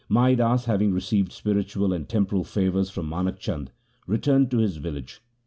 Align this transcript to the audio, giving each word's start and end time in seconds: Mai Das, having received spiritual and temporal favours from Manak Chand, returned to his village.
Mai 0.09 0.33
Das, 0.33 0.65
having 0.65 0.91
received 0.95 1.31
spiritual 1.31 1.93
and 1.93 2.09
temporal 2.09 2.43
favours 2.43 2.89
from 2.89 3.07
Manak 3.07 3.37
Chand, 3.37 3.69
returned 4.07 4.49
to 4.49 4.57
his 4.57 4.77
village. 4.77 5.21